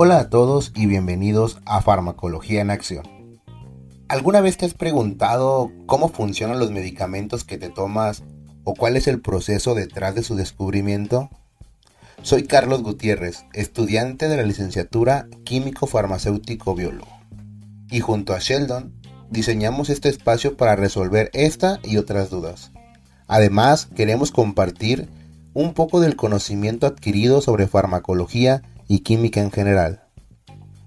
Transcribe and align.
Hola 0.00 0.20
a 0.20 0.30
todos 0.30 0.70
y 0.76 0.86
bienvenidos 0.86 1.58
a 1.64 1.82
Farmacología 1.82 2.60
en 2.60 2.70
Acción. 2.70 3.02
¿Alguna 4.06 4.40
vez 4.40 4.56
te 4.56 4.64
has 4.64 4.72
preguntado 4.72 5.72
cómo 5.86 6.08
funcionan 6.08 6.60
los 6.60 6.70
medicamentos 6.70 7.42
que 7.42 7.58
te 7.58 7.68
tomas 7.68 8.22
o 8.62 8.74
cuál 8.74 8.96
es 8.96 9.08
el 9.08 9.20
proceso 9.20 9.74
detrás 9.74 10.14
de 10.14 10.22
su 10.22 10.36
descubrimiento? 10.36 11.30
Soy 12.22 12.44
Carlos 12.44 12.84
Gutiérrez, 12.84 13.44
estudiante 13.54 14.28
de 14.28 14.36
la 14.36 14.44
licenciatura 14.44 15.26
Químico 15.42 15.88
Farmacéutico 15.88 16.76
Biólogo. 16.76 17.10
Y 17.90 17.98
junto 17.98 18.34
a 18.34 18.38
Sheldon 18.38 18.94
diseñamos 19.30 19.90
este 19.90 20.10
espacio 20.10 20.56
para 20.56 20.76
resolver 20.76 21.28
esta 21.32 21.80
y 21.82 21.96
otras 21.96 22.30
dudas. 22.30 22.70
Además, 23.26 23.88
queremos 23.96 24.30
compartir 24.30 25.08
un 25.54 25.74
poco 25.74 25.98
del 25.98 26.14
conocimiento 26.14 26.86
adquirido 26.86 27.40
sobre 27.40 27.66
farmacología 27.66 28.62
y 28.88 29.00
química 29.00 29.40
en 29.40 29.52
general. 29.52 30.02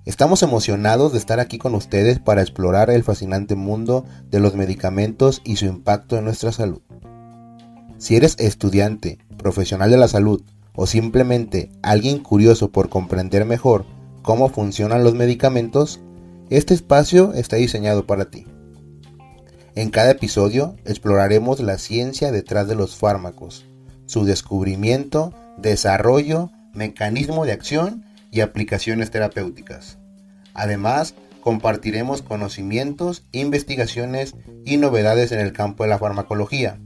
Estamos 0.03 0.41
emocionados 0.41 1.11
de 1.11 1.19
estar 1.19 1.39
aquí 1.39 1.59
con 1.59 1.75
ustedes 1.75 2.19
para 2.19 2.41
explorar 2.41 2.89
el 2.89 3.03
fascinante 3.03 3.55
mundo 3.55 4.03
de 4.29 4.39
los 4.39 4.55
medicamentos 4.55 5.41
y 5.45 5.57
su 5.57 5.65
impacto 5.65 6.17
en 6.17 6.25
nuestra 6.25 6.51
salud. 6.51 6.81
Si 7.99 8.15
eres 8.15 8.35
estudiante, 8.39 9.19
profesional 9.37 9.91
de 9.91 9.97
la 9.97 10.07
salud 10.07 10.41
o 10.73 10.87
simplemente 10.87 11.71
alguien 11.83 12.17
curioso 12.17 12.71
por 12.71 12.89
comprender 12.89 13.45
mejor 13.45 13.85
cómo 14.23 14.49
funcionan 14.49 15.03
los 15.03 15.13
medicamentos, 15.13 15.99
este 16.49 16.73
espacio 16.73 17.33
está 17.33 17.57
diseñado 17.57 18.07
para 18.07 18.31
ti. 18.31 18.47
En 19.75 19.91
cada 19.91 20.11
episodio 20.11 20.75
exploraremos 20.83 21.59
la 21.59 21.77
ciencia 21.77 22.31
detrás 22.31 22.67
de 22.67 22.75
los 22.75 22.95
fármacos, 22.95 23.65
su 24.05 24.25
descubrimiento, 24.25 25.33
desarrollo 25.57 26.49
mecanismo 26.73 27.45
de 27.45 27.51
acción 27.51 28.05
y 28.31 28.41
aplicaciones 28.41 29.11
terapéuticas. 29.11 29.97
Además, 30.53 31.15
compartiremos 31.41 32.21
conocimientos, 32.21 33.25
investigaciones 33.31 34.35
y 34.65 34.77
novedades 34.77 35.31
en 35.31 35.39
el 35.39 35.53
campo 35.53 35.83
de 35.83 35.89
la 35.89 35.97
farmacología. 35.97 36.79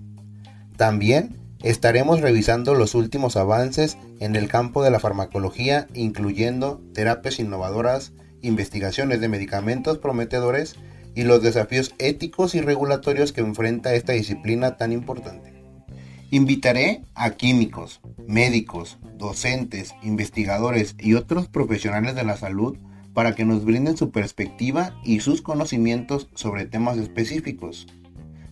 También 0.78 1.38
estaremos 1.62 2.22
revisando 2.22 2.74
los 2.74 2.96
últimos 2.96 3.38
avances 3.38 3.98
en 4.20 4.36
el 4.36 4.48
campo 4.48 4.84
de 4.84 4.92
la 4.92 5.00
farmacología, 5.00 5.88
incluyendo 5.94 6.81
terapias 6.94 7.40
innovadoras, 7.40 8.14
investigaciones 8.42 9.20
de 9.22 9.28
medicamentos 9.28 9.98
prometedores 9.98 10.76
y 11.16 11.24
los 11.24 11.42
desafíos 11.42 11.94
éticos 11.98 12.56
y 12.56 12.62
regulatorios 12.62 13.31
que 13.31 13.42
enfrenta 13.42 13.94
esta 13.94 14.14
disciplina 14.14 14.78
tan 14.78 14.92
importante. 14.92 15.55
Invitaré 16.31 17.04
a 17.14 17.31
químicos, 17.31 18.02
médicos, 18.28 18.98
docentes, 19.18 19.94
investigadores 20.02 20.95
y 21.00 21.14
otros 21.14 21.48
profesionales 21.48 22.16
de 22.16 22.23
la 22.23 22.36
salud 22.36 22.78
para 23.14 23.36
que 23.36 23.45
nos 23.45 23.64
brinden 23.64 23.95
su 23.95 24.12
perspectiva 24.12 25.00
y 25.03 25.20
sus 25.20 25.42
conocimientos 25.42 26.28
sobre 26.34 26.66
temas 26.66 26.98
específicos. 26.98 27.88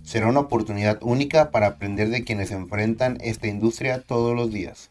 Será 0.03 0.27
una 0.27 0.41
oportunidad 0.41 0.99
única 1.01 1.49
para 1.49 1.67
aprender 1.67 2.09
de 2.09 2.23
quienes 2.23 2.51
enfrentan 2.51 3.17
esta 3.21 3.47
industria 3.47 4.01
todos 4.01 4.35
los 4.35 4.51
días. 4.51 4.89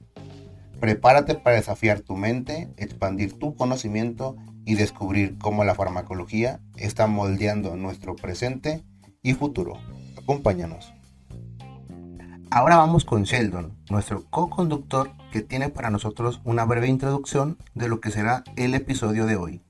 Prepárate 0.80 1.36
para 1.36 1.56
desafiar 1.56 2.00
tu 2.00 2.16
mente, 2.16 2.69
expandir 2.77 3.38
tu 3.38 3.55
conocimiento 3.55 4.36
y 4.64 4.75
descubrir 4.75 5.38
cómo 5.38 5.62
la 5.64 5.77
farmacología 5.77 6.60
está 6.77 7.06
moldeando 7.06 7.77
nuestro 7.77 8.16
presente 8.16 8.83
y 9.22 9.34
futuro. 9.34 9.78
Acompáñanos. 10.16 10.92
Ahora 12.55 12.77
vamos 12.77 13.06
con 13.06 13.22
Sheldon, 13.22 13.78
nuestro 13.89 14.27
co-conductor 14.28 15.12
que 15.33 15.41
tiene 15.41 15.70
para 15.70 15.89
nosotros 15.89 16.42
una 16.45 16.67
breve 16.67 16.86
introducción 16.86 17.56
de 17.72 17.89
lo 17.89 17.98
que 17.98 18.11
será 18.11 18.44
el 18.56 18.75
episodio 18.75 19.25
de 19.25 19.36
hoy. 19.36 19.62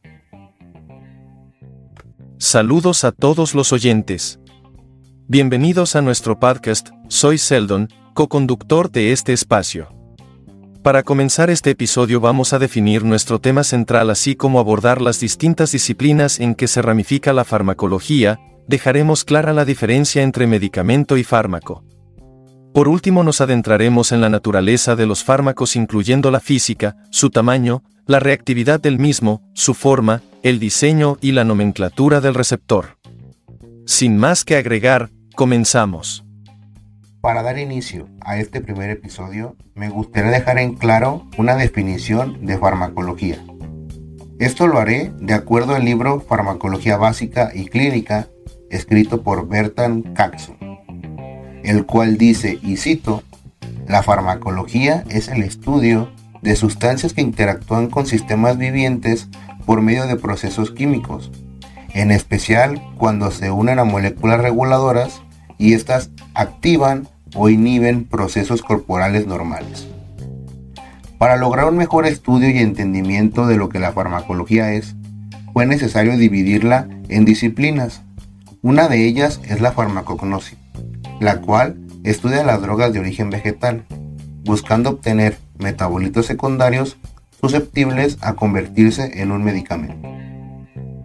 Saludos 2.39 3.05
a 3.05 3.13
todos 3.13 3.55
los 3.55 3.73
oyentes. 3.73 4.41
Bienvenidos 5.29 5.95
a 5.95 6.03
nuestro 6.03 6.41
podcast, 6.41 6.89
soy 7.07 7.37
Sheldon, 7.37 7.89
co-conductor 8.15 8.91
de 8.91 9.13
este 9.13 9.33
espacio. 9.33 9.87
Para 10.83 11.05
comenzar 11.05 11.51
este 11.51 11.71
episodio 11.71 12.19
vamos 12.19 12.53
a 12.53 12.59
definir 12.59 13.05
nuestro 13.05 13.41
tema 13.41 13.63
central 13.63 14.11
así 14.11 14.35
como 14.35 14.59
abordar 14.59 15.01
las 15.01 15.21
distintas 15.21 15.71
disciplinas 15.71 16.41
en 16.41 16.57
que 16.57 16.67
se 16.67 16.83
ramifica 16.83 17.33
la 17.33 17.45
farmacología, 17.45 18.41
dejaremos 18.67 19.25
clara 19.25 19.53
la 19.53 19.65
diferencia 19.65 20.25
entre 20.25 20.49
medicamento 20.49 21.17
y 21.17 21.23
fármaco. 21.23 21.85
Por 22.73 22.89
último 22.89 23.23
nos 23.23 23.43
adentraremos 23.43 24.13
en 24.13 24.23
la 24.23 24.31
naturaleza 24.31 24.97
de 24.97 25.05
los 25.05 25.25
fármacos 25.25 25.77
incluyendo 25.77 26.31
la 26.31 26.41
física, 26.41 26.97
su 27.11 27.29
tamaño, 27.29 27.83
la 28.07 28.19
reactividad 28.19 28.81
del 28.81 28.99
mismo, 28.99 29.43
su 29.53 29.75
forma, 29.75 30.23
el 30.43 30.59
diseño 30.59 31.19
y 31.21 31.33
la 31.33 31.45
nomenclatura 31.45 32.23
del 32.23 32.35
receptor. 32.35 32.97
Sin 33.85 34.17
más 34.17 34.45
que 34.45 34.57
agregar, 34.57 35.11
comenzamos. 35.37 36.25
Para 37.21 37.43
dar 37.43 37.59
inicio 37.59 38.09
a 38.23 38.39
este 38.39 38.63
primer 38.63 38.89
episodio, 38.89 39.55
me 39.75 39.91
gustaría 39.91 40.31
dejar 40.31 40.59
en 40.59 40.75
claro 40.75 41.29
una 41.37 41.57
definición 41.57 42.47
de 42.47 42.57
farmacología. 42.57 43.45
Esto 44.39 44.67
lo 44.67 44.79
haré 44.79 45.13
de 45.21 45.35
acuerdo 45.35 45.75
al 45.75 45.85
libro 45.85 46.21
Farmacología 46.21 46.97
Básica 46.97 47.51
y 47.55 47.67
Clínica, 47.67 48.29
escrito 48.71 49.23
por 49.23 49.47
Bertrand 49.47 50.15
Caxon 50.15 50.62
el 51.65 51.87
cual 51.87 52.19
dice, 52.19 52.59
y 52.63 52.77
cito, 52.77 53.23
la 53.89 54.03
farmacología 54.03 55.05
es 55.09 55.29
el 55.29 55.43
estudio 55.43 56.11
de 56.43 56.57
sustancias 56.57 57.13
que 57.13 57.21
interactúan 57.21 57.89
con 57.89 58.07
sistemas 58.07 58.59
vivientes 58.59 59.29
por 59.65 59.81
medio 59.81 60.07
de 60.07 60.17
procesos 60.17 60.73
químicos, 60.73 61.31
en 61.95 62.11
especial 62.11 62.83
cuando 62.99 63.31
se 63.31 63.51
unen 63.51 63.79
a 63.79 63.85
moléculas 63.85 64.41
reguladoras 64.41 65.23
y 65.59 65.75
éstas 65.75 66.11
activan 66.35 67.09
o 67.35 67.49
inhiben 67.49 68.05
procesos 68.05 68.63
corporales 68.63 69.27
normales. 69.27 69.87
Para 71.19 71.37
lograr 71.37 71.67
un 71.67 71.77
mejor 71.77 72.07
estudio 72.07 72.51
y 72.51 72.59
entendimiento 72.59 73.47
de 73.47 73.57
lo 73.57 73.69
que 73.69 73.79
la 73.79 73.93
farmacología 73.93 74.73
es, 74.73 74.97
fue 75.53 75.67
necesario 75.67 76.17
dividirla 76.17 76.89
en 77.09 77.25
disciplinas. 77.25 78.03
Una 78.63 78.89
de 78.89 79.07
ellas 79.07 79.41
es 79.45 79.61
la 79.61 79.73
farmacognosia, 79.73 80.59
la 81.23 81.41
cual 81.41 81.77
estudia 82.03 82.43
las 82.43 82.61
drogas 82.61 82.93
de 82.93 82.99
origen 82.99 83.31
vegetal, 83.31 83.85
buscando 84.45 84.91
obtener 84.91 85.39
metabolitos 85.57 86.27
secundarios 86.27 86.97
susceptibles 87.41 88.19
a 88.23 88.35
convertirse 88.35 89.23
en 89.23 89.31
un 89.31 89.45
medicamento. 89.45 90.09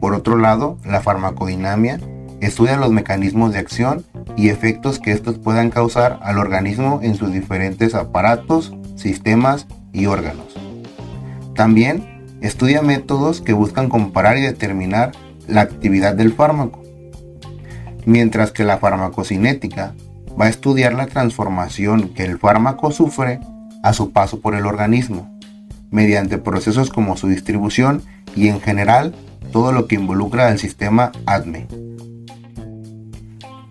Por 0.01 0.15
otro 0.15 0.37
lado, 0.37 0.79
la 0.83 1.01
farmacodinamia 1.01 1.99
estudia 2.41 2.77
los 2.77 2.91
mecanismos 2.91 3.53
de 3.53 3.59
acción 3.59 4.05
y 4.35 4.49
efectos 4.49 4.97
que 4.99 5.11
estos 5.11 5.37
puedan 5.37 5.69
causar 5.69 6.19
al 6.23 6.39
organismo 6.39 6.99
en 7.03 7.13
sus 7.13 7.31
diferentes 7.31 7.93
aparatos, 7.93 8.73
sistemas 8.95 9.67
y 9.93 10.07
órganos. 10.07 10.55
También 11.53 12.37
estudia 12.41 12.81
métodos 12.81 13.41
que 13.41 13.53
buscan 13.53 13.87
comparar 13.87 14.37
y 14.37 14.41
determinar 14.41 15.11
la 15.47 15.61
actividad 15.61 16.15
del 16.15 16.33
fármaco, 16.33 16.81
mientras 18.05 18.51
que 18.51 18.63
la 18.63 18.77
farmacocinética 18.77 19.93
va 20.39 20.45
a 20.45 20.49
estudiar 20.49 20.93
la 20.93 21.07
transformación 21.07 22.09
que 22.09 22.23
el 22.23 22.37
fármaco 22.37 22.91
sufre 22.91 23.39
a 23.83 23.93
su 23.93 24.11
paso 24.11 24.39
por 24.41 24.55
el 24.55 24.65
organismo, 24.65 25.37
mediante 25.91 26.37
procesos 26.37 26.89
como 26.89 27.17
su 27.17 27.27
distribución 27.27 28.03
y 28.35 28.49
en 28.49 28.61
general 28.61 29.13
todo 29.51 29.71
lo 29.71 29.87
que 29.87 29.95
involucra 29.95 30.47
al 30.47 30.59
sistema 30.59 31.11
ADME. 31.25 31.67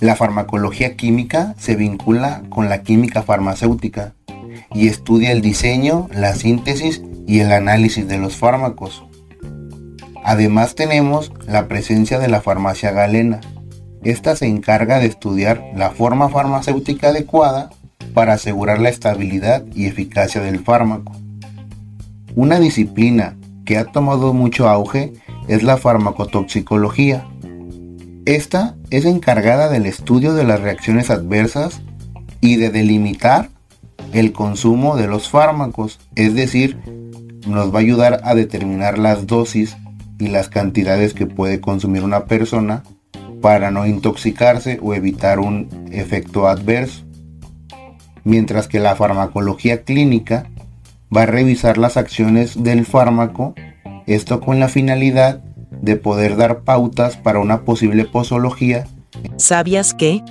La 0.01 0.15
farmacología 0.15 0.97
química 0.97 1.55
se 1.59 1.77
vincula 1.77 2.43
con 2.51 2.69
la 2.69 2.83
química 2.83 3.23
farmacéutica 3.23 4.15
y 4.75 4.89
estudia 4.89 5.33
el 5.33 5.41
diseño, 5.41 6.09
la 6.13 6.35
síntesis 6.35 7.03
y 7.27 7.41
el 7.41 7.53
análisis 7.53 8.07
de 8.07 8.19
los 8.19 8.37
fármacos. 8.37 9.05
Además 10.23 10.75
tenemos 10.75 11.33
la 11.47 11.69
presencia 11.69 12.19
de 12.19 12.29
la 12.29 12.41
farmacia 12.41 12.91
galena, 12.91 13.41
esta 14.11 14.37
se 14.37 14.47
encarga 14.47 14.99
de 14.99 15.07
estudiar 15.07 15.63
la 15.75 15.91
forma 15.91 16.29
farmacéutica 16.29 17.09
adecuada 17.09 17.71
para 18.15 18.35
asegurar 18.35 18.81
la 18.81 18.89
estabilidad 18.89 19.65
y 19.75 19.87
eficacia 19.87 20.41
del 20.41 20.61
fármaco. 20.61 21.13
Una 22.35 22.61
disciplina 22.61 23.37
que 23.65 23.79
ha 23.79 23.85
tomado 23.85 24.33
mucho 24.33 24.69
auge 24.69 25.13
es 25.49 25.63
la 25.63 25.77
farmacotoxicología. 25.77 27.27
Esta 28.25 28.77
es 28.91 29.05
encargada 29.05 29.69
del 29.69 29.87
estudio 29.87 30.35
de 30.35 30.45
las 30.45 30.61
reacciones 30.61 31.11
adversas 31.11 31.81
y 32.41 32.57
de 32.57 32.71
delimitar 32.71 33.51
el 34.13 34.33
consumo 34.33 34.97
de 34.97 35.09
los 35.09 35.29
fármacos, 35.29 35.99
es 36.15 36.35
decir, 36.35 36.79
nos 37.47 37.75
va 37.75 37.79
a 37.79 37.83
ayudar 37.83 38.21
a 38.25 38.35
determinar 38.35 38.99
las 38.99 39.27
dosis 39.27 39.77
y 40.19 40.29
las 40.29 40.49
cantidades 40.49 41.13
que 41.13 41.27
puede 41.27 41.61
consumir 41.61 42.03
una 42.03 42.25
persona 42.25 42.83
para 43.47 43.71
no 43.71 43.87
intoxicarse 43.87 44.81
o 44.83 44.93
evitar 44.93 45.39
un 45.39 45.69
efecto 45.93 46.49
adverso. 46.49 47.05
Mientras 48.25 48.67
que 48.67 48.81
la 48.81 48.97
farmacología 48.97 49.85
clínica 49.85 50.51
va 51.17 51.23
a 51.23 51.27
revisar 51.27 51.79
las 51.79 51.97
acciones 51.97 52.65
del 52.65 52.85
fármaco 52.85 53.55
Esto 54.09 54.41
con 54.41 54.59
la 54.59 54.67
finalidad 54.67 55.45
de 55.71 55.95
poder 55.95 56.35
dar 56.37 56.65
pautas 56.65 57.17
para 57.17 57.39
una 57.39 57.61
posible 57.61 58.05
posología. 58.05 58.89
¿Sabías 59.37 59.95
que? 59.95 60.25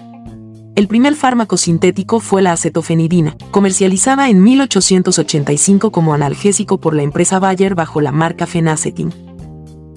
El 0.75 0.89
primer 0.89 1.15
fármaco 1.15 1.55
sintético 1.55 2.19
fue 2.19 2.41
la 2.41 2.51
acetofenidina, 2.51 3.37
comercializada 3.49 4.29
en 4.29 4.43
1885 4.43 5.89
como 5.93 6.13
analgésico 6.13 6.81
por 6.81 6.93
la 6.93 7.03
empresa 7.03 7.39
Bayer 7.39 7.75
bajo 7.75 8.01
la 8.01 8.11
marca 8.11 8.45
Fenacetin. 8.45 9.13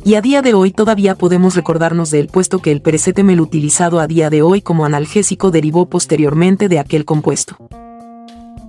Y 0.04 0.14
a 0.14 0.22
día 0.22 0.42
de 0.42 0.54
hoy 0.54 0.70
todavía 0.70 1.16
podemos 1.16 1.54
recordarnos 1.54 2.10
de 2.10 2.20
él 2.20 2.28
puesto 2.28 2.60
que 2.60 2.72
el 2.72 2.80
perecetemel 2.80 3.40
utilizado 3.40 4.00
a 4.00 4.06
día 4.06 4.30
de 4.30 4.42
hoy 4.42 4.62
como 4.62 4.84
analgésico 4.84 5.50
derivó 5.50 5.88
posteriormente 5.88 6.68
de 6.68 6.78
aquel 6.78 7.04
compuesto. 7.04 7.56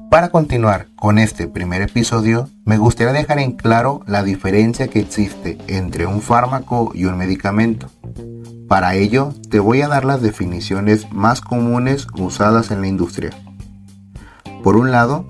Para 0.10 0.30
continuar 0.30 0.88
con 0.96 1.20
este 1.20 1.48
primer 1.48 1.84
episodio, 1.84 2.50
me 2.66 2.78
gustaría 2.78 3.14
dejar 3.14 3.40
en 3.40 3.52
claro 3.52 4.02
la 4.08 4.24
diferencia 4.24 4.88
que 4.88 5.00
existe 5.00 5.60
entre 5.68 6.08
un 6.08 6.22
fármaco 6.22 6.92
y 6.96 7.06
un 7.06 7.16
medicamento. 7.16 7.90
Para 8.68 8.96
ello, 8.96 9.34
te 9.50 9.60
voy 9.60 9.82
a 9.82 9.88
dar 9.88 10.06
las 10.06 10.22
definiciones 10.22 11.12
más 11.12 11.42
comunes 11.42 12.08
usadas 12.18 12.72
en 12.72 12.82
la 12.82 12.88
industria. 12.88 13.30
Por 14.64 14.76
un 14.76 14.92
lado, 14.92 15.26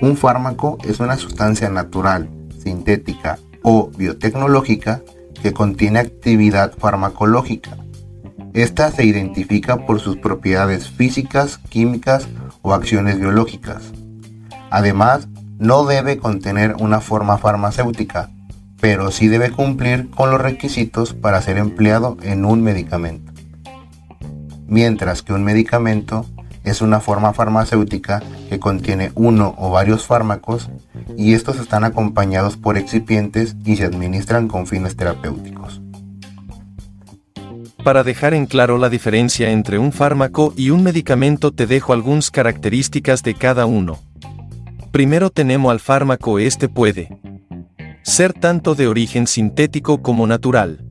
un 0.00 0.16
fármaco 0.16 0.78
es 0.84 1.00
una 1.00 1.16
sustancia 1.16 1.68
natural, 1.68 2.30
sintética 2.58 3.38
o 3.62 3.90
biotecnológica 3.96 5.02
que 5.44 5.52
contiene 5.52 5.98
actividad 5.98 6.72
farmacológica. 6.78 7.76
Esta 8.54 8.90
se 8.90 9.04
identifica 9.04 9.84
por 9.84 10.00
sus 10.00 10.16
propiedades 10.16 10.88
físicas, 10.88 11.58
químicas 11.58 12.26
o 12.62 12.72
acciones 12.72 13.20
biológicas. 13.20 13.92
Además, 14.70 15.28
no 15.58 15.84
debe 15.84 16.16
contener 16.16 16.76
una 16.80 17.02
forma 17.02 17.36
farmacéutica, 17.36 18.30
pero 18.80 19.10
sí 19.10 19.28
debe 19.28 19.50
cumplir 19.50 20.08
con 20.08 20.30
los 20.30 20.40
requisitos 20.40 21.12
para 21.12 21.42
ser 21.42 21.58
empleado 21.58 22.16
en 22.22 22.46
un 22.46 22.62
medicamento. 22.62 23.30
Mientras 24.66 25.20
que 25.20 25.34
un 25.34 25.44
medicamento 25.44 26.24
es 26.64 26.80
una 26.80 27.00
forma 27.00 27.32
farmacéutica 27.32 28.22
que 28.48 28.58
contiene 28.58 29.12
uno 29.14 29.54
o 29.58 29.70
varios 29.70 30.06
fármacos 30.06 30.70
y 31.16 31.34
estos 31.34 31.58
están 31.60 31.84
acompañados 31.84 32.56
por 32.56 32.76
excipientes 32.76 33.56
y 33.64 33.76
se 33.76 33.84
administran 33.84 34.48
con 34.48 34.66
fines 34.66 34.96
terapéuticos. 34.96 35.80
Para 37.84 38.02
dejar 38.02 38.32
en 38.32 38.46
claro 38.46 38.78
la 38.78 38.88
diferencia 38.88 39.50
entre 39.50 39.78
un 39.78 39.92
fármaco 39.92 40.54
y 40.56 40.70
un 40.70 40.82
medicamento 40.82 41.52
te 41.52 41.66
dejo 41.66 41.92
algunas 41.92 42.30
características 42.30 43.22
de 43.22 43.34
cada 43.34 43.66
uno. 43.66 43.98
Primero 44.90 45.28
tenemos 45.30 45.70
al 45.70 45.80
fármaco 45.80 46.38
este 46.38 46.68
puede 46.68 47.20
ser 48.04 48.34
tanto 48.34 48.74
de 48.74 48.86
origen 48.86 49.26
sintético 49.26 50.02
como 50.02 50.26
natural. 50.26 50.84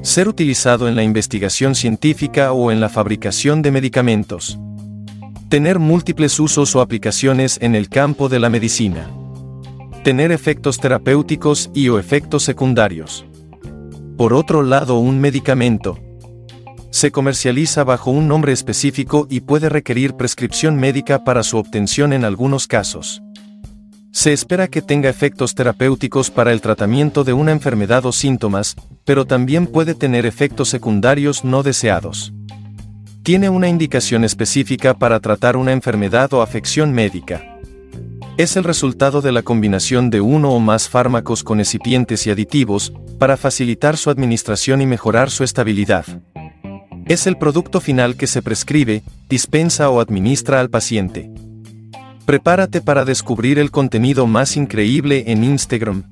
Ser 0.00 0.28
utilizado 0.28 0.88
en 0.88 0.96
la 0.96 1.02
investigación 1.02 1.74
científica 1.74 2.52
o 2.52 2.72
en 2.72 2.80
la 2.80 2.88
fabricación 2.88 3.60
de 3.60 3.70
medicamentos. 3.70 4.58
Tener 5.52 5.78
múltiples 5.78 6.40
usos 6.40 6.74
o 6.74 6.80
aplicaciones 6.80 7.58
en 7.60 7.74
el 7.74 7.90
campo 7.90 8.30
de 8.30 8.38
la 8.38 8.48
medicina. 8.48 9.10
Tener 10.02 10.32
efectos 10.32 10.78
terapéuticos 10.78 11.70
y 11.74 11.90
o 11.90 11.98
efectos 11.98 12.42
secundarios. 12.42 13.26
Por 14.16 14.32
otro 14.32 14.62
lado, 14.62 14.98
un 14.98 15.20
medicamento 15.20 15.98
se 16.88 17.10
comercializa 17.10 17.84
bajo 17.84 18.10
un 18.10 18.28
nombre 18.28 18.52
específico 18.52 19.26
y 19.28 19.40
puede 19.40 19.68
requerir 19.68 20.14
prescripción 20.14 20.76
médica 20.76 21.22
para 21.22 21.42
su 21.42 21.58
obtención 21.58 22.14
en 22.14 22.24
algunos 22.24 22.66
casos. 22.66 23.22
Se 24.10 24.32
espera 24.32 24.68
que 24.68 24.80
tenga 24.80 25.10
efectos 25.10 25.54
terapéuticos 25.54 26.30
para 26.30 26.52
el 26.52 26.62
tratamiento 26.62 27.24
de 27.24 27.34
una 27.34 27.52
enfermedad 27.52 28.06
o 28.06 28.12
síntomas, 28.12 28.74
pero 29.04 29.26
también 29.26 29.66
puede 29.66 29.94
tener 29.94 30.24
efectos 30.24 30.70
secundarios 30.70 31.44
no 31.44 31.62
deseados. 31.62 32.32
Tiene 33.22 33.48
una 33.48 33.68
indicación 33.68 34.24
específica 34.24 34.94
para 34.94 35.20
tratar 35.20 35.56
una 35.56 35.70
enfermedad 35.70 36.32
o 36.32 36.42
afección 36.42 36.92
médica. 36.92 37.60
Es 38.36 38.56
el 38.56 38.64
resultado 38.64 39.20
de 39.20 39.30
la 39.30 39.42
combinación 39.42 40.10
de 40.10 40.20
uno 40.20 40.50
o 40.50 40.58
más 40.58 40.88
fármacos 40.88 41.44
con 41.44 41.60
excipientes 41.60 42.26
y 42.26 42.30
aditivos, 42.30 42.92
para 43.20 43.36
facilitar 43.36 43.96
su 43.96 44.10
administración 44.10 44.80
y 44.80 44.86
mejorar 44.86 45.30
su 45.30 45.44
estabilidad. 45.44 46.04
Es 47.06 47.28
el 47.28 47.36
producto 47.38 47.80
final 47.80 48.16
que 48.16 48.26
se 48.26 48.42
prescribe, 48.42 49.04
dispensa 49.28 49.88
o 49.90 50.00
administra 50.00 50.58
al 50.58 50.70
paciente. 50.70 51.30
Prepárate 52.26 52.80
para 52.80 53.04
descubrir 53.04 53.60
el 53.60 53.70
contenido 53.70 54.26
más 54.26 54.56
increíble 54.56 55.24
en 55.28 55.44
Instagram. 55.44 56.02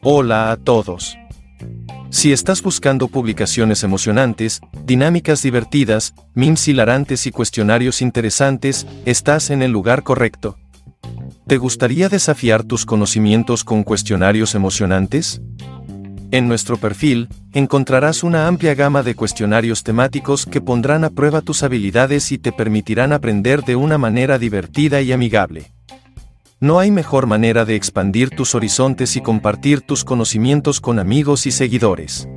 Hola 0.00 0.50
a 0.50 0.56
todos. 0.56 1.14
Si 2.12 2.30
estás 2.30 2.62
buscando 2.62 3.08
publicaciones 3.08 3.82
emocionantes, 3.84 4.60
dinámicas 4.84 5.42
divertidas, 5.42 6.12
memes 6.34 6.68
hilarantes 6.68 7.26
y 7.26 7.30
cuestionarios 7.30 8.02
interesantes, 8.02 8.86
estás 9.06 9.48
en 9.48 9.62
el 9.62 9.72
lugar 9.72 10.02
correcto. 10.02 10.58
¿Te 11.46 11.56
gustaría 11.56 12.10
desafiar 12.10 12.64
tus 12.64 12.84
conocimientos 12.84 13.64
con 13.64 13.82
cuestionarios 13.82 14.54
emocionantes? 14.54 15.40
En 16.30 16.48
nuestro 16.48 16.76
perfil, 16.76 17.30
encontrarás 17.54 18.22
una 18.22 18.46
amplia 18.46 18.74
gama 18.74 19.02
de 19.02 19.14
cuestionarios 19.14 19.82
temáticos 19.82 20.44
que 20.44 20.60
pondrán 20.60 21.04
a 21.04 21.10
prueba 21.10 21.40
tus 21.40 21.62
habilidades 21.62 22.30
y 22.30 22.36
te 22.36 22.52
permitirán 22.52 23.14
aprender 23.14 23.64
de 23.64 23.74
una 23.74 23.96
manera 23.96 24.38
divertida 24.38 25.00
y 25.00 25.12
amigable. 25.12 25.71
No 26.62 26.78
hay 26.78 26.92
mejor 26.92 27.26
manera 27.26 27.64
de 27.64 27.74
expandir 27.74 28.30
tus 28.30 28.54
horizontes 28.54 29.16
y 29.16 29.20
compartir 29.20 29.80
tus 29.80 30.04
conocimientos 30.04 30.80
con 30.80 31.00
amigos 31.00 31.44
y 31.46 31.50
seguidores. 31.50 32.28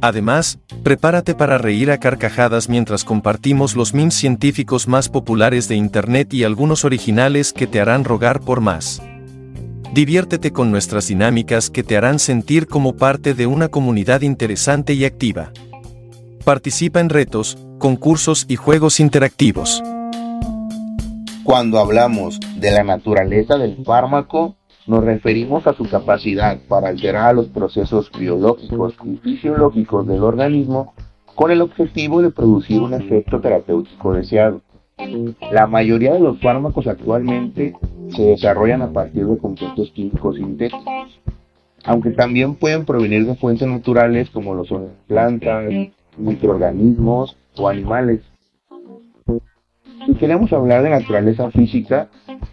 Además, 0.00 0.60
prepárate 0.82 1.34
para 1.34 1.58
reír 1.58 1.90
a 1.90 1.98
carcajadas 1.98 2.70
mientras 2.70 3.04
compartimos 3.04 3.76
los 3.76 3.92
memes 3.92 4.14
científicos 4.14 4.88
más 4.88 5.10
populares 5.10 5.68
de 5.68 5.76
Internet 5.76 6.32
y 6.32 6.44
algunos 6.44 6.86
originales 6.86 7.52
que 7.52 7.66
te 7.66 7.82
harán 7.82 8.04
rogar 8.04 8.40
por 8.40 8.62
más. 8.62 9.02
Diviértete 9.92 10.50
con 10.50 10.70
nuestras 10.70 11.08
dinámicas 11.08 11.68
que 11.68 11.82
te 11.82 11.98
harán 11.98 12.20
sentir 12.20 12.66
como 12.66 12.96
parte 12.96 13.34
de 13.34 13.46
una 13.46 13.68
comunidad 13.68 14.22
interesante 14.22 14.94
y 14.94 15.04
activa. 15.04 15.52
Participa 16.46 17.00
en 17.00 17.10
retos, 17.10 17.58
concursos 17.78 18.46
y 18.48 18.56
juegos 18.56 19.00
interactivos. 19.00 19.82
Cuando 21.44 21.78
hablamos 21.78 22.40
de 22.58 22.70
la 22.70 22.84
naturaleza 22.84 23.58
del 23.58 23.84
fármaco, 23.84 24.56
nos 24.86 25.04
referimos 25.04 25.66
a 25.66 25.74
su 25.74 25.84
capacidad 25.84 26.58
para 26.68 26.88
alterar 26.88 27.34
los 27.34 27.48
procesos 27.48 28.10
biológicos 28.18 28.94
y 29.04 29.16
fisiológicos 29.18 30.06
del 30.06 30.22
organismo 30.22 30.94
con 31.34 31.50
el 31.50 31.60
objetivo 31.60 32.22
de 32.22 32.30
producir 32.30 32.80
un 32.80 32.94
efecto 32.94 33.42
terapéutico 33.42 34.14
deseado. 34.14 34.62
La 35.52 35.66
mayoría 35.66 36.14
de 36.14 36.20
los 36.20 36.40
fármacos 36.40 36.86
actualmente 36.86 37.74
se 38.08 38.22
desarrollan 38.22 38.80
a 38.80 38.92
partir 38.92 39.26
de 39.26 39.36
compuestos 39.36 39.90
químicos 39.90 40.36
sintéticos, 40.36 41.20
aunque 41.84 42.10
también 42.10 42.54
pueden 42.54 42.86
provenir 42.86 43.26
de 43.26 43.34
fuentes 43.34 43.68
naturales 43.68 44.30
como 44.30 44.54
lo 44.54 44.64
son 44.64 44.92
plantas, 45.06 45.70
microorganismos 46.16 47.36
o 47.58 47.68
animales. 47.68 48.22
Si 50.06 50.14
queremos 50.14 50.52
hablar 50.52 50.82
de 50.82 50.90
naturaleza 50.90 51.50
física, 51.50 52.08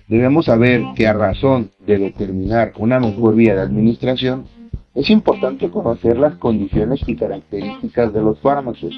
debemos 0.07 0.45
saber 0.45 0.83
que 0.95 1.07
a 1.07 1.13
razón 1.13 1.71
de 1.85 1.97
determinar 1.97 2.71
una 2.77 2.99
mejor 2.99 3.35
vía 3.35 3.55
de 3.55 3.61
administración, 3.61 4.45
es 4.93 5.09
importante 5.09 5.69
conocer 5.69 6.17
las 6.17 6.35
condiciones 6.35 7.01
y 7.07 7.15
características 7.15 8.13
de 8.13 8.21
los 8.21 8.39
fármacos, 8.39 8.93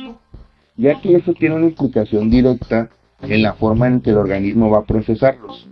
ya 0.75 0.99
que 1.01 1.15
eso 1.15 1.33
tiene 1.33 1.55
una 1.55 1.67
implicación 1.67 2.29
directa 2.29 2.89
en 3.21 3.41
la 3.41 3.53
forma 3.53 3.87
en 3.87 4.01
que 4.01 4.11
el 4.11 4.17
organismo 4.17 4.69
va 4.69 4.79
a 4.79 4.85
procesarlos. 4.85 5.67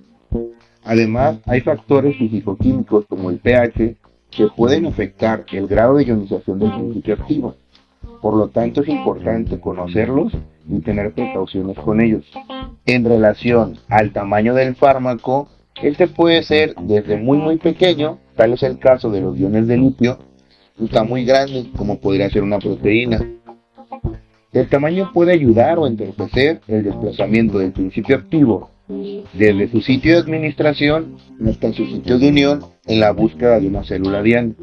Además, 0.83 1.37
hay 1.45 1.61
factores 1.61 2.17
físico-químicos 2.17 3.05
como 3.07 3.29
el 3.29 3.37
pH 3.37 3.95
que 4.31 4.47
pueden 4.55 4.87
afectar 4.87 5.45
el 5.51 5.67
grado 5.67 5.97
de 5.97 6.05
ionización 6.05 6.57
del 6.59 6.71
principio 6.71 7.13
activo. 7.15 7.55
Por 8.21 8.35
lo 8.35 8.47
tanto, 8.47 8.81
es 8.81 8.89
importante 8.89 9.59
conocerlos 9.59 10.33
y 10.67 10.79
tener 10.79 11.13
precauciones 11.13 11.77
con 11.77 12.01
ellos. 12.01 12.25
En 12.85 13.05
relación 13.05 13.77
al 13.87 14.11
tamaño 14.11 14.53
del 14.53 14.75
fármaco, 14.75 15.49
este 15.81 16.07
puede 16.07 16.43
ser 16.43 16.75
desde 16.81 17.17
muy 17.17 17.37
muy 17.37 17.57
pequeño, 17.57 18.19
tal 18.35 18.53
es 18.53 18.63
el 18.63 18.79
caso 18.79 19.09
de 19.09 19.21
los 19.21 19.37
iones 19.37 19.67
de 19.67 19.77
litio, 19.77 20.19
hasta 20.83 21.03
muy 21.03 21.25
grande, 21.25 21.69
como 21.77 21.99
podría 21.99 22.29
ser 22.29 22.43
una 22.43 22.59
proteína. 22.59 23.19
El 24.51 24.67
tamaño 24.67 25.11
puede 25.13 25.31
ayudar 25.31 25.79
o 25.79 25.87
entorpecer 25.87 26.61
el 26.67 26.83
desplazamiento 26.83 27.59
del 27.59 27.71
principio 27.71 28.17
activo 28.17 28.69
desde 29.33 29.69
su 29.69 29.81
sitio 29.81 30.13
de 30.13 30.19
administración 30.19 31.15
hasta 31.47 31.71
su 31.71 31.85
sitio 31.85 32.19
de 32.19 32.29
unión 32.29 32.65
en 32.85 32.99
la 32.99 33.11
búsqueda 33.11 33.59
de 33.59 33.67
una 33.67 33.83
célula 33.83 34.21
diana. 34.21 34.53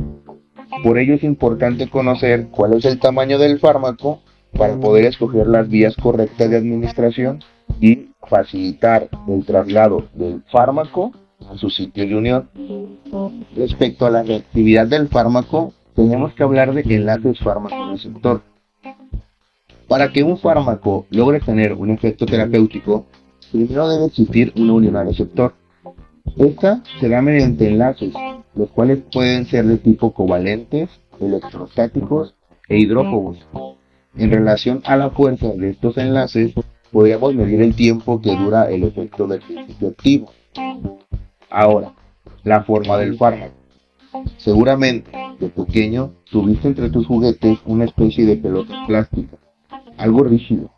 Por 0.84 0.98
ello 0.98 1.14
es 1.14 1.24
importante 1.24 1.88
conocer 1.88 2.48
cuál 2.50 2.74
es 2.74 2.84
el 2.84 2.98
tamaño 2.98 3.38
del 3.38 3.58
fármaco 3.58 4.20
para 4.56 4.76
poder 4.76 5.04
escoger 5.06 5.46
las 5.46 5.68
vías 5.68 5.94
correctas 5.96 6.50
de 6.50 6.56
administración 6.56 7.40
y 7.80 8.08
facilitar 8.28 9.08
el 9.28 9.44
traslado 9.44 10.08
del 10.14 10.42
fármaco 10.50 11.12
a 11.48 11.56
su 11.56 11.70
sitio 11.70 12.06
de 12.06 12.16
unión. 12.16 12.48
Respecto 13.56 14.06
a 14.06 14.10
la 14.10 14.22
reactividad 14.22 14.86
del 14.86 15.08
fármaco, 15.08 15.72
tenemos 15.94 16.32
que 16.34 16.42
hablar 16.42 16.72
de 16.74 16.82
enlaces 16.94 17.38
fármaco-receptor. 17.40 18.42
Para 19.88 20.12
que 20.12 20.22
un 20.22 20.38
fármaco 20.38 21.06
logre 21.10 21.40
tener 21.40 21.72
un 21.72 21.90
efecto 21.90 22.26
terapéutico, 22.26 23.06
primero 23.50 23.88
debe 23.88 24.06
existir 24.06 24.52
una 24.56 24.74
unión 24.74 24.96
al 24.96 25.08
receptor. 25.08 25.54
Esta 26.36 26.82
se 27.00 27.08
da 27.08 27.22
mediante 27.22 27.66
enlaces, 27.66 28.12
los 28.54 28.70
cuales 28.70 28.98
pueden 29.12 29.46
ser 29.46 29.64
de 29.64 29.78
tipo 29.78 30.12
covalentes, 30.12 30.90
electrostáticos 31.20 32.34
e 32.68 32.78
hidrófobos. 32.78 33.38
En 34.16 34.30
relación 34.30 34.82
a 34.84 34.96
la 34.96 35.10
fuerza 35.10 35.48
de 35.48 35.70
estos 35.70 35.96
enlaces, 35.98 36.52
podríamos 36.90 37.34
medir 37.34 37.60
el 37.62 37.74
tiempo 37.74 38.20
que 38.20 38.34
dura 38.34 38.70
el 38.70 38.84
efecto 38.84 39.26
del 39.26 39.40
principio 39.40 39.88
activo. 39.88 40.32
Ahora, 41.50 41.92
la 42.44 42.64
forma 42.64 42.96
del 42.98 43.16
fármaco. 43.16 43.54
Seguramente, 44.38 45.10
de 45.38 45.48
pequeño, 45.48 46.14
tuviste 46.30 46.68
entre 46.68 46.90
tus 46.90 47.06
juguetes 47.06 47.58
una 47.66 47.84
especie 47.84 48.24
de 48.24 48.36
pelota 48.36 48.74
plástica, 48.86 49.36
algo 49.96 50.24
rígido, 50.24 50.70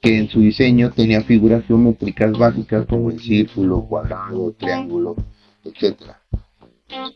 que 0.00 0.18
en 0.18 0.28
su 0.28 0.40
diseño 0.40 0.92
tenía 0.92 1.22
figuras 1.22 1.64
geométricas 1.66 2.32
básicas 2.32 2.86
como 2.86 3.10
el 3.10 3.20
círculo, 3.20 3.82
cuadrado, 3.82 4.52
triángulo, 4.52 5.16
etc. 5.64 5.96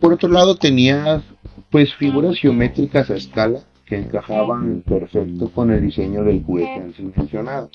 Por 0.01 0.13
otro 0.13 0.29
lado, 0.29 0.57
tenías 0.57 1.23
pues 1.71 1.95
figuras 1.95 2.39
geométricas 2.39 3.11
a 3.11 3.17
escala 3.17 3.61
que 3.89 3.97
encajaban 3.97 4.83
perfecto 4.83 5.51
con 5.51 5.71
el 5.71 5.81
diseño 5.81 6.23
del 6.23 6.45
juguete 6.45 6.93
sí 6.95 7.11
mencionado. 7.17 7.71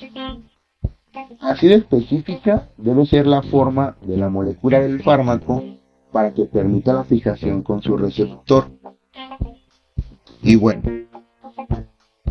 Así 1.41 1.67
de 1.67 1.75
específica 1.75 2.70
debe 2.77 3.05
ser 3.05 3.25
la 3.25 3.41
forma 3.41 3.98
de 4.01 4.17
la 4.17 4.29
molécula 4.29 4.79
del 4.79 5.01
fármaco 5.01 5.63
para 6.12 6.34
que 6.34 6.46
permita 6.46 6.93
la 6.93 7.03
fijación 7.03 7.63
con 7.63 7.82
su 7.82 7.98
receptor. 7.98 8.67
Y 10.43 10.55
bueno, 10.55 10.84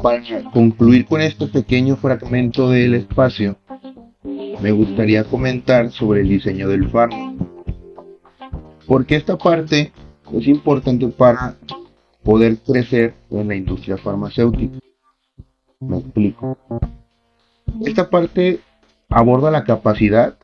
para 0.01 0.23
concluir 0.53 1.07
con 1.07 1.21
este 1.21 1.47
pequeño 1.47 1.97
fragmento 1.97 2.71
del 2.71 2.95
espacio, 2.95 3.57
me 4.61 4.71
gustaría 4.71 5.25
comentar 5.25 5.91
sobre 5.91 6.21
el 6.21 6.29
diseño 6.29 6.69
del 6.69 6.89
fármaco. 6.89 7.47
Porque 8.87 9.17
esta 9.17 9.37
parte 9.37 9.93
es 10.33 10.47
importante 10.47 11.09
para 11.09 11.57
poder 12.25 12.59
crecer 12.59 13.15
en 13.31 13.49
la 13.49 13.55
industria 13.55 13.97
farmacéutica. 13.97 14.79
Me 15.81 15.99
explico. 15.99 16.57
Esta 17.85 18.09
parte 18.09 18.61
aborda 19.09 19.51
la 19.51 19.65
capacidad 19.65 20.37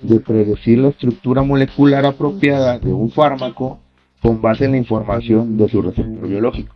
de 0.00 0.20
predecir 0.20 0.78
la 0.78 0.88
estructura 0.88 1.42
molecular 1.42 2.04
apropiada 2.06 2.78
de 2.78 2.92
un 2.92 3.10
fármaco 3.10 3.78
con 4.22 4.40
base 4.40 4.64
en 4.64 4.72
la 4.72 4.78
información 4.78 5.56
de 5.56 5.68
su 5.68 5.82
receptor 5.82 6.26
biológico. 6.28 6.74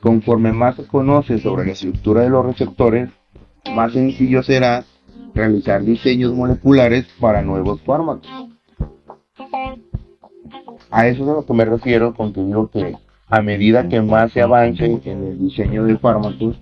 Conforme 0.00 0.52
más 0.52 0.76
se 0.76 0.86
conoce 0.86 1.38
sobre 1.38 1.66
la 1.66 1.72
estructura 1.72 2.22
de 2.22 2.30
los 2.30 2.44
receptores, 2.44 3.10
más 3.74 3.92
sencillo 3.92 4.42
será 4.42 4.84
realizar 5.34 5.82
diseños 5.82 6.34
moleculares 6.34 7.06
para 7.20 7.42
nuevos 7.42 7.80
fármacos. 7.82 8.28
A 10.90 11.06
eso 11.06 11.22
es 11.22 11.28
a 11.28 11.32
lo 11.32 11.46
que 11.46 11.54
me 11.54 11.64
refiero 11.64 12.14
con 12.14 12.32
que 12.32 12.42
digo 12.42 12.68
que 12.68 12.96
a 13.32 13.40
medida 13.40 13.88
que 13.88 14.02
más 14.02 14.30
se 14.30 14.42
avance 14.42 15.00
en 15.06 15.24
el 15.24 15.38
diseño 15.38 15.84
de 15.84 15.96
fármacos, 15.96 16.54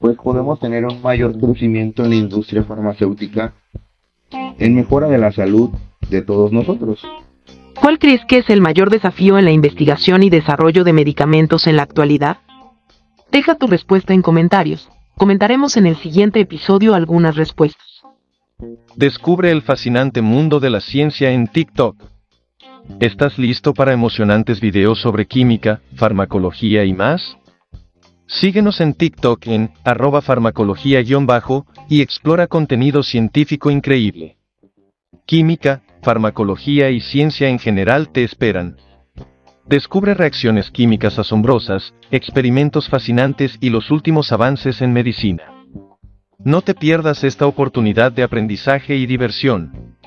pues 0.00 0.16
podemos 0.16 0.58
tener 0.58 0.84
un 0.84 1.00
mayor 1.00 1.38
crecimiento 1.38 2.02
en 2.02 2.10
la 2.10 2.16
industria 2.16 2.64
farmacéutica 2.64 3.52
en 4.32 4.74
mejora 4.74 5.06
de 5.06 5.18
la 5.18 5.30
salud 5.30 5.70
de 6.10 6.22
todos 6.22 6.50
nosotros. 6.50 7.00
¿Cuál 7.80 8.00
crees 8.00 8.24
que 8.24 8.38
es 8.38 8.50
el 8.50 8.60
mayor 8.60 8.90
desafío 8.90 9.38
en 9.38 9.44
la 9.44 9.52
investigación 9.52 10.24
y 10.24 10.28
desarrollo 10.28 10.82
de 10.82 10.92
medicamentos 10.92 11.68
en 11.68 11.76
la 11.76 11.82
actualidad? 11.82 12.38
Deja 13.30 13.54
tu 13.54 13.68
respuesta 13.68 14.12
en 14.12 14.22
comentarios. 14.22 14.88
Comentaremos 15.16 15.76
en 15.76 15.86
el 15.86 15.94
siguiente 15.98 16.40
episodio 16.40 16.96
algunas 16.96 17.36
respuestas. 17.36 18.02
Descubre 18.96 19.52
el 19.52 19.62
fascinante 19.62 20.20
mundo 20.20 20.58
de 20.58 20.70
la 20.70 20.80
ciencia 20.80 21.30
en 21.30 21.46
TikTok. 21.46 21.94
¿Estás 22.98 23.38
listo 23.38 23.72
para 23.72 23.92
emocionantes 23.92 24.60
videos 24.60 25.00
sobre 25.00 25.26
química, 25.26 25.80
farmacología 25.94 26.84
y 26.84 26.92
más? 26.92 27.36
Síguenos 28.26 28.80
en 28.80 28.94
TikTok 28.94 29.46
en 29.46 29.70
arroba 29.84 30.20
farmacología-bajo 30.20 31.66
y 31.88 32.00
explora 32.00 32.46
contenido 32.46 33.02
científico 33.02 33.70
increíble. 33.70 34.36
Química, 35.26 35.82
farmacología 36.02 36.90
y 36.90 37.00
ciencia 37.00 37.48
en 37.48 37.58
general 37.58 38.10
te 38.10 38.24
esperan. 38.24 38.76
Descubre 39.66 40.14
reacciones 40.14 40.70
químicas 40.70 41.18
asombrosas, 41.18 41.94
experimentos 42.10 42.88
fascinantes 42.88 43.56
y 43.60 43.70
los 43.70 43.90
últimos 43.90 44.32
avances 44.32 44.82
en 44.82 44.92
medicina. 44.92 45.44
No 46.42 46.62
te 46.62 46.74
pierdas 46.74 47.22
esta 47.22 47.46
oportunidad 47.46 48.12
de 48.12 48.22
aprendizaje 48.22 48.96
y 48.96 49.06
diversión. 49.06 49.98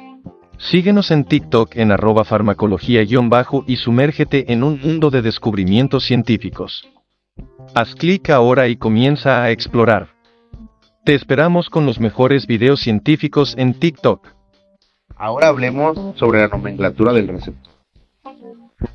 Síguenos 0.72 1.12
en 1.12 1.26
TikTok 1.26 1.76
en 1.76 1.92
arroba 1.92 2.24
farmacología-bajo 2.24 3.66
y 3.68 3.76
sumérgete 3.76 4.54
en 4.54 4.64
un 4.64 4.80
mundo 4.80 5.10
de 5.10 5.22
descubrimientos 5.22 6.06
científicos. 6.06 6.88
Haz 7.76 7.94
clic 7.96 8.30
ahora 8.30 8.70
y 8.70 8.78
comienza 8.78 9.44
a 9.44 9.52
explorar. 9.52 10.08
Te 11.04 11.16
esperamos 11.16 11.70
con 11.70 11.86
los 11.86 12.00
mejores 12.00 12.48
videos 12.48 12.80
científicos 12.80 13.56
en 13.58 13.74
TikTok. 13.74 14.26
Ahora 15.18 15.50
hablemos 15.50 16.18
sobre 16.18 16.40
la 16.40 16.48
nomenclatura 16.48 17.12
del 17.12 17.28
receptor. 17.28 17.74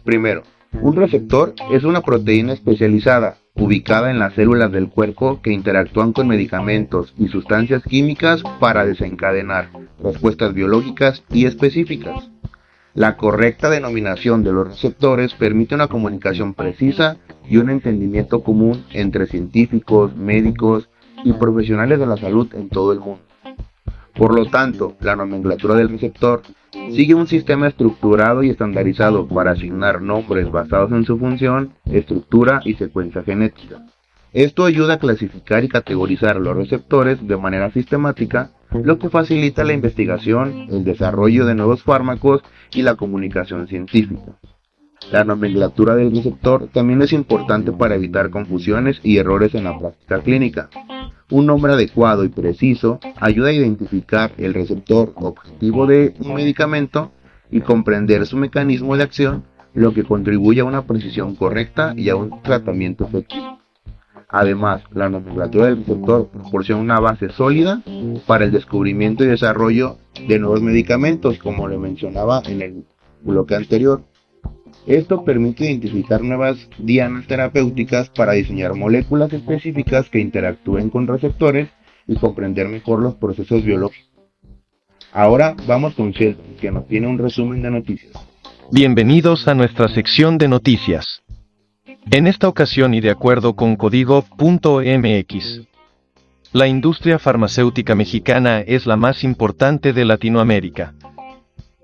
Primero, 0.05 0.45
un 0.73 0.97
receptor 0.97 1.55
es 1.73 1.85
una 1.85 2.03
proteína 2.03 2.53
especializada 2.53 3.39
ubicada 3.55 4.11
en 4.11 4.19
las 4.19 4.35
células 4.35 4.71
del 4.71 4.89
cuerpo 4.89 5.41
que 5.43 5.53
interactúan 5.53 6.13
con 6.13 6.29
medicamentos 6.29 7.15
y 7.19 7.29
sustancias 7.29 7.83
químicas 7.83 8.43
para 8.61 8.85
desencadenar 8.85 9.71
respuestas 10.03 10.55
biológicas 10.55 11.25
y 11.31 11.47
específicas. 11.47 12.31
La 12.95 13.17
correcta 13.17 13.69
denominación 13.71 14.45
de 14.45 14.53
los 14.53 14.69
receptores 14.69 15.35
permite 15.35 15.75
una 15.75 15.89
comunicación 15.89 16.55
precisa 16.55 17.17
y 17.49 17.57
un 17.57 17.71
entendimiento 17.71 18.43
común 18.43 18.85
entre 18.93 19.27
científicos, 19.27 20.17
médicos 20.17 20.89
y 21.25 21.33
profesionales 21.33 21.99
de 21.99 22.07
la 22.07 22.17
salud 22.17 22.49
en 22.55 22.69
todo 22.69 22.93
el 22.93 23.01
mundo. 23.01 23.21
Por 24.19 24.35
lo 24.35 24.47
tanto, 24.47 24.97
la 25.01 25.15
nomenclatura 25.15 25.77
del 25.77 25.91
receptor 25.91 26.43
sigue 26.91 27.15
un 27.15 27.29
sistema 27.29 27.69
estructurado 27.69 28.43
y 28.43 28.51
estandarizado 28.51 29.29
para 29.29 29.53
asignar 29.53 30.03
nombres 30.03 30.51
basados 30.51 30.91
en 30.91 31.05
su 31.05 31.17
función, 31.19 31.75
estructura 31.85 32.61
y 32.65 32.75
secuencia 32.75 33.23
genética. 33.23 33.87
Esto 34.33 34.65
ayuda 34.65 34.95
a 34.95 34.99
clasificar 34.99 35.63
y 35.63 35.69
categorizar 35.69 36.35
los 36.37 36.57
receptores 36.57 37.25
de 37.27 37.37
manera 37.37 37.71
sistemática, 37.71 38.51
lo 38.73 38.99
que 38.99 39.09
facilita 39.09 39.63
la 39.63 39.73
investigación, 39.73 40.67
el 40.69 40.83
desarrollo 40.83 41.47
de 41.47 41.55
nuevos 41.55 41.85
fármacos 41.85 42.43
y 42.73 42.83
la 42.83 42.97
comunicación 42.97 43.69
científica. 43.69 44.37
La 45.13 45.23
nomenclatura 45.23 45.95
del 45.95 46.11
receptor 46.11 46.69
también 46.73 47.01
es 47.03 47.13
importante 47.13 47.71
para 47.71 47.95
evitar 47.95 48.31
confusiones 48.31 49.01
y 49.05 49.19
errores 49.19 49.55
en 49.55 49.63
la 49.63 49.79
práctica 49.79 50.21
clínica. 50.21 50.69
Un 51.31 51.45
nombre 51.45 51.75
adecuado 51.75 52.25
y 52.25 52.29
preciso 52.29 53.01
ayuda 53.21 53.49
a 53.49 53.53
identificar 53.53 54.33
el 54.39 54.55
receptor 54.55 55.13
objetivo 55.17 55.87
de 55.87 56.15
un 56.21 56.35
medicamento 56.35 57.13
y 57.51 57.61
comprender 57.61 58.25
su 58.27 58.39
mecanismo 58.39 58.97
de 58.97 59.03
acción, 59.03 59.45
lo 59.75 59.93
que 59.93 60.05
contribuye 60.05 60.63
a 60.63 60.65
una 60.65 60.87
precisión 60.87 61.35
correcta 61.35 61.93
y 61.97 62.09
a 62.09 62.17
un 62.17 62.41
tratamiento 62.43 63.05
efectivo. 63.05 63.59
Además, 64.31 64.83
la 64.93 65.09
nomenclatura 65.09 65.67
del 65.67 65.79
receptor 65.79 66.29
proporciona 66.29 66.83
una 66.83 67.01
base 67.01 67.29
sólida 67.31 67.83
para 68.27 68.45
el 68.45 68.51
descubrimiento 68.51 69.25
y 69.25 69.29
desarrollo 69.29 69.99
de 70.27 70.39
nuevos 70.39 70.63
medicamentos, 70.63 71.39
como 71.39 71.69
le 71.69 71.79
mencionaba 71.79 72.43
en 72.47 72.63
el 72.63 72.85
bloque 73.23 73.55
anterior. 73.55 74.03
Esto 74.87 75.25
permite 75.25 75.67
identificar 75.67 76.23
nuevas 76.23 76.69
dianas 76.79 77.27
terapéuticas 77.27 78.09
para 78.11 78.33
diseñar 78.33 78.75
moléculas 78.75 79.33
específicas 79.33 80.09
que 80.09 80.21
interactúen 80.21 80.91
con 80.91 81.07
receptores 81.07 81.69
y 82.07 82.17
comprender 82.17 82.69
mejor 82.69 83.03
los 83.03 83.17
procesos 83.17 83.65
biológicos. 83.65 84.09
Ahora 85.13 85.55
vamos 85.67 85.95
con 85.95 86.13
Sheldon, 86.13 86.57
que 86.61 86.71
nos 86.71 86.87
tiene 86.87 87.07
un 87.07 87.19
resumen 87.19 87.63
de 87.63 87.71
noticias. 87.71 88.13
Bienvenidos 88.71 89.49
a 89.49 89.55
nuestra 89.55 89.89
sección 89.89 90.39
de 90.39 90.49
noticias. 90.49 91.23
En 92.11 92.27
esta 92.27 92.49
ocasión 92.49 92.95
y 92.95 93.01
de 93.01 93.11
acuerdo 93.11 93.55
con 93.55 93.77
código.mx, 93.77 95.63
la 96.53 96.67
industria 96.67 97.19
farmacéutica 97.19 97.95
mexicana 97.95 98.61
es 98.61 98.87
la 98.87 98.97
más 98.97 99.23
importante 99.25 99.93
de 99.93 100.07
Latinoamérica. 100.07 100.95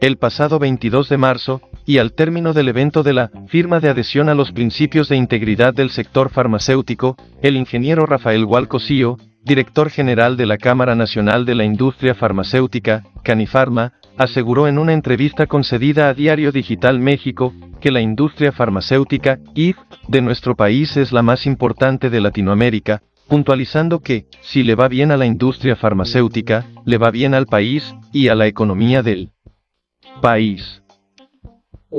El 0.01 0.17
pasado 0.17 0.59
22 0.59 1.09
de 1.09 1.19
marzo, 1.19 1.61
y 1.87 1.99
al 1.99 2.13
término 2.13 2.53
del 2.53 2.69
evento 2.69 3.03
de 3.03 3.13
la 3.13 3.31
firma 3.49 3.81
de 3.81 3.89
adhesión 3.89 4.29
a 4.29 4.35
los 4.35 4.53
principios 4.53 5.09
de 5.09 5.17
integridad 5.17 5.75
del 5.75 5.91
sector 5.91 6.31
farmacéutico, 6.31 7.17
el 7.43 7.57
ingeniero 7.57 8.07
Rafael 8.07 8.45
Hualcosío, 8.45 9.19
director 9.45 9.91
general 9.91 10.37
de 10.37 10.47
la 10.47 10.57
Cámara 10.57 10.95
Nacional 10.95 11.45
de 11.45 11.55
la 11.55 11.65
Industria 11.65 12.15
Farmacéutica, 12.15 13.05
Canifarma, 13.23 13.93
aseguró 14.17 14.69
en 14.69 14.79
una 14.79 14.93
entrevista 14.93 15.47
concedida 15.47 16.09
a 16.09 16.15
Diario 16.15 16.53
Digital 16.53 16.99
México, 16.99 17.53
que 17.81 17.91
la 17.91 18.01
industria 18.01 18.53
farmacéutica, 18.53 19.39
IF, 19.55 19.77
de 20.09 20.23
nuestro 20.23 20.55
país 20.55 20.97
es 20.97 21.13
la 21.13 21.23
más 21.23 21.45
importante 21.47 22.09
de 22.09 22.21
Latinoamérica, 22.21 23.03
puntualizando 23.29 24.01
que, 24.01 24.27
si 24.41 24.63
le 24.63 24.75
va 24.75 24.89
bien 24.89 25.11
a 25.11 25.17
la 25.17 25.27
industria 25.27 25.77
farmacéutica, 25.77 26.67
le 26.87 26.97
va 26.97 27.11
bien 27.11 27.35
al 27.35 27.47
país, 27.47 27.95
y 28.13 28.29
a 28.29 28.35
la 28.35 28.47
economía 28.47 29.03
del 29.03 29.33
país. 30.23 30.84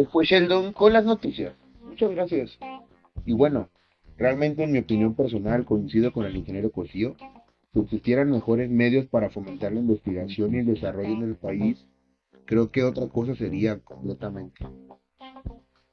Fue 0.03 0.25
Sheldon 0.25 0.73
con 0.73 0.91
las 0.91 1.05
noticias. 1.05 1.53
Muchas 1.81 2.11
gracias. 2.11 2.59
Y 3.25 3.33
bueno, 3.33 3.69
realmente 4.17 4.63
en 4.63 4.73
mi 4.73 4.79
opinión 4.79 5.15
personal 5.15 5.63
coincido 5.63 6.11
con 6.11 6.25
el 6.25 6.35
ingeniero 6.35 6.69
Cosío. 6.71 7.15
Si 7.73 7.79
existieran 7.79 8.29
mejores 8.29 8.69
medios 8.69 9.05
para 9.07 9.29
fomentar 9.29 9.71
la 9.71 9.79
investigación 9.79 10.53
y 10.53 10.59
el 10.59 10.65
desarrollo 10.65 11.13
en 11.13 11.23
el 11.23 11.35
país, 11.35 11.85
creo 12.45 12.71
que 12.71 12.83
otra 12.83 13.07
cosa 13.07 13.35
sería 13.35 13.79
completamente. 13.79 14.65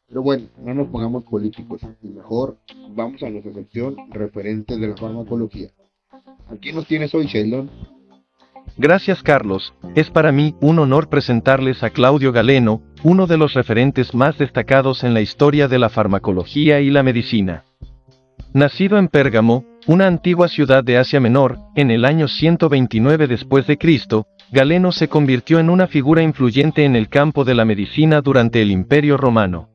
Pero 0.09 0.23
bueno, 0.23 0.49
no 0.59 0.75
nos 0.75 0.89
pongamos 0.89 1.25
políticos 1.25 1.81
y 2.03 2.09
mejor 2.09 2.59
vamos 2.91 3.23
a 3.23 3.31
nuestra 3.31 3.55
sección 3.55 3.97
referente 4.11 4.77
de 4.77 4.89
la 4.89 4.97
farmacología. 4.97 5.71
Aquí 6.49 6.73
nos 6.73 6.87
tienes 6.87 7.15
hoy, 7.15 7.27
Sheldon. 7.27 7.71
Gracias 8.79 9.23
Carlos, 9.23 9.75
es 9.95 10.11
para 10.11 10.33
mí 10.33 10.55
un 10.61 10.79
honor 10.79 11.09
presentarles 11.09 11.83
a 11.83 11.91
Claudio 11.91 12.33
Galeno, 12.33 12.81
uno 13.03 13.27
de 13.27 13.37
los 13.37 13.53
referentes 13.53 14.15
más 14.15 14.39
destacados 14.39 15.05
en 15.05 15.13
la 15.13 15.21
historia 15.21 15.69
de 15.69 15.79
la 15.79 15.91
farmacología 15.91 16.81
y 16.81 16.91
la 16.91 17.03
medicina. 17.03 17.65
Nacido 18.55 18.99
en 18.99 19.09
Pérgamo, 19.09 19.65
una 19.87 20.07
antigua 20.07 20.49
ciudad 20.49 20.85
de 20.85 20.97
Asia 20.97 21.21
Menor, 21.21 21.59
en 21.75 21.91
el 21.91 22.05
año 22.05 22.29
129 22.29 23.27
después 23.27 23.67
de 23.67 23.77
Cristo, 23.77 24.27
Galeno 24.51 24.93
se 24.93 25.09
convirtió 25.09 25.59
en 25.59 25.71
una 25.71 25.87
figura 25.87 26.23
influyente 26.23 26.85
en 26.85 26.97
el 26.97 27.09
campo 27.09 27.45
de 27.45 27.55
la 27.55 27.65
medicina 27.65 28.21
durante 28.21 28.63
el 28.63 28.71
Imperio 28.71 29.17
Romano. 29.17 29.71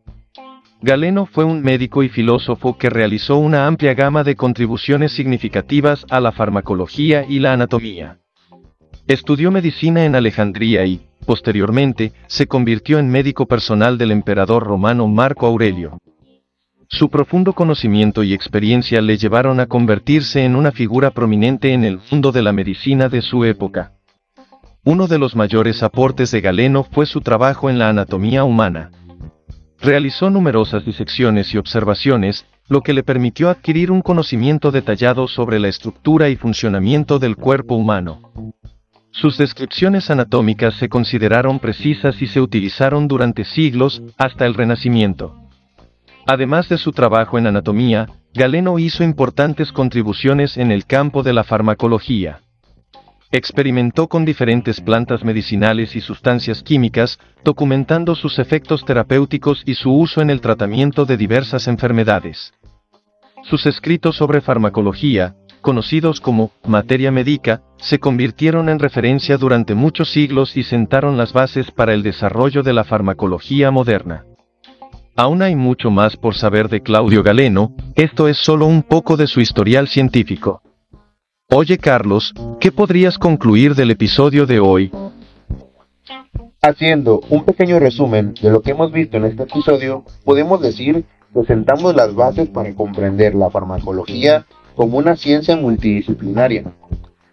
Galeno 0.81 1.25
fue 1.25 1.43
un 1.43 1.61
médico 1.61 2.03
y 2.03 2.09
filósofo 2.09 2.77
que 2.77 2.89
realizó 2.89 3.37
una 3.37 3.65
amplia 3.65 3.95
gama 3.95 4.23
de 4.23 4.35
contribuciones 4.35 5.11
significativas 5.11 6.05
a 6.09 6.19
la 6.19 6.31
farmacología 6.31 7.25
y 7.27 7.39
la 7.39 7.53
anatomía. 7.53 8.19
Estudió 9.07 9.51
medicina 9.51 10.03
en 10.03 10.15
Alejandría 10.15 10.85
y, 10.85 10.99
posteriormente, 11.25 12.11
se 12.27 12.45
convirtió 12.45 12.99
en 12.99 13.09
médico 13.09 13.45
personal 13.45 13.97
del 13.97 14.11
emperador 14.11 14.65
romano 14.65 15.07
Marco 15.07 15.47
Aurelio. 15.47 15.97
Su 16.89 17.09
profundo 17.09 17.53
conocimiento 17.53 18.21
y 18.23 18.33
experiencia 18.33 19.01
le 19.01 19.17
llevaron 19.17 19.61
a 19.61 19.67
convertirse 19.67 20.43
en 20.43 20.57
una 20.57 20.73
figura 20.73 21.11
prominente 21.11 21.71
en 21.71 21.85
el 21.85 22.01
mundo 22.11 22.33
de 22.33 22.41
la 22.41 22.51
medicina 22.51 23.07
de 23.07 23.21
su 23.21 23.45
época. 23.45 23.93
Uno 24.83 25.07
de 25.07 25.19
los 25.19 25.37
mayores 25.37 25.83
aportes 25.83 26.31
de 26.31 26.41
Galeno 26.41 26.83
fue 26.83 27.05
su 27.05 27.21
trabajo 27.21 27.69
en 27.69 27.79
la 27.79 27.87
anatomía 27.87 28.43
humana. 28.43 28.91
Realizó 29.79 30.29
numerosas 30.29 30.83
disecciones 30.83 31.53
y 31.53 31.57
observaciones, 31.57 32.45
lo 32.67 32.81
que 32.81 32.91
le 32.93 33.03
permitió 33.03 33.49
adquirir 33.49 33.89
un 33.89 34.01
conocimiento 34.01 34.71
detallado 34.71 35.29
sobre 35.29 35.59
la 35.59 35.69
estructura 35.69 36.27
y 36.27 36.35
funcionamiento 36.35 37.19
del 37.19 37.37
cuerpo 37.37 37.75
humano. 37.75 38.33
Sus 39.19 39.35
descripciones 39.35 40.11
anatómicas 40.11 40.75
se 40.75 40.89
consideraron 40.89 41.57
precisas 41.57 42.21
y 42.21 42.27
se 42.27 42.39
utilizaron 42.39 43.07
durante 43.07 43.45
siglos, 43.45 44.03
hasta 44.15 44.45
el 44.45 44.53
Renacimiento. 44.53 45.35
Además 46.27 46.69
de 46.69 46.77
su 46.77 46.91
trabajo 46.91 47.39
en 47.39 47.47
anatomía, 47.47 48.07
Galeno 48.35 48.77
hizo 48.77 49.03
importantes 49.03 49.71
contribuciones 49.71 50.55
en 50.57 50.71
el 50.71 50.85
campo 50.85 51.23
de 51.23 51.33
la 51.33 51.43
farmacología. 51.43 52.41
Experimentó 53.31 54.07
con 54.07 54.23
diferentes 54.23 54.81
plantas 54.81 55.23
medicinales 55.23 55.95
y 55.95 56.01
sustancias 56.01 56.61
químicas, 56.61 57.17
documentando 57.43 58.13
sus 58.13 58.37
efectos 58.37 58.85
terapéuticos 58.85 59.63
y 59.65 59.73
su 59.73 59.91
uso 59.93 60.21
en 60.21 60.29
el 60.29 60.41
tratamiento 60.41 61.05
de 61.05 61.17
diversas 61.17 61.67
enfermedades. 61.67 62.53
Sus 63.45 63.65
escritos 63.65 64.15
sobre 64.15 64.41
farmacología, 64.41 65.33
conocidos 65.61 66.21
como 66.21 66.51
materia 66.67 67.11
médica, 67.11 67.63
se 67.79 67.99
convirtieron 67.99 68.69
en 68.69 68.79
referencia 68.79 69.37
durante 69.37 69.75
muchos 69.75 70.11
siglos 70.11 70.57
y 70.57 70.63
sentaron 70.63 71.17
las 71.17 71.33
bases 71.33 71.71
para 71.71 71.93
el 71.93 72.03
desarrollo 72.03 72.63
de 72.63 72.73
la 72.73 72.83
farmacología 72.83 73.71
moderna. 73.71 74.25
Aún 75.15 75.41
hay 75.41 75.55
mucho 75.55 75.89
más 75.89 76.15
por 76.15 76.35
saber 76.35 76.69
de 76.69 76.81
Claudio 76.81 77.23
Galeno, 77.23 77.73
esto 77.95 78.27
es 78.27 78.37
solo 78.37 78.67
un 78.67 78.83
poco 78.83 79.17
de 79.17 79.27
su 79.27 79.41
historial 79.41 79.87
científico. 79.87 80.61
Oye 81.49 81.77
Carlos, 81.77 82.33
¿qué 82.59 82.71
podrías 82.71 83.17
concluir 83.17 83.73
del 83.73 83.91
episodio 83.91 84.45
de 84.45 84.59
hoy? 84.59 84.91
Haciendo 86.61 87.21
un 87.29 87.45
pequeño 87.45 87.79
resumen 87.79 88.33
de 88.41 88.49
lo 88.51 88.61
que 88.61 88.71
hemos 88.71 88.91
visto 88.91 89.17
en 89.17 89.25
este 89.25 89.43
episodio, 89.43 90.03
podemos 90.25 90.61
decir 90.61 91.05
que 91.33 91.45
sentamos 91.45 91.95
las 91.95 92.13
bases 92.13 92.49
para 92.49 92.73
comprender 92.75 93.33
la 93.33 93.49
farmacología 93.49 94.45
como 94.75 94.97
una 94.97 95.15
ciencia 95.15 95.55
multidisciplinaria. 95.55 96.65